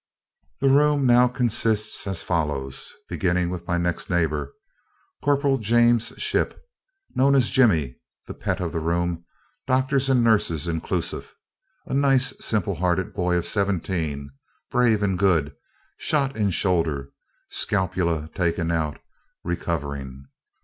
The 0.61 0.69
room 0.69 1.05
now 1.05 1.27
consists 1.27 2.07
as 2.07 2.23
follows, 2.23 2.91
beginning 3.07 3.51
with 3.51 3.67
my 3.67 3.77
next 3.77 4.09
neighbor: 4.09 4.51
Corporal 5.23 5.59
James 5.59 6.07
Shipp, 6.17 6.59
known 7.13 7.35
as 7.35 7.51
Jimmy, 7.51 7.97
the 8.25 8.33
pet 8.33 8.59
of 8.59 8.71
the 8.71 8.79
room, 8.79 9.23
doctors 9.67 10.09
and 10.09 10.23
nurses 10.23 10.67
inclusive: 10.67 11.35
a 11.85 11.93
nice, 11.93 12.33
simple 12.43 12.73
hearted 12.73 13.13
boy 13.13 13.35
of 13.35 13.45
seventeen, 13.45 14.31
brave 14.71 15.03
and 15.03 15.19
good; 15.19 15.55
shot 15.99 16.35
in 16.35 16.49
shoulder, 16.49 17.11
scapula 17.51 18.31
taken 18.33 18.71
out; 18.71 18.99
recovering. 19.43 20.25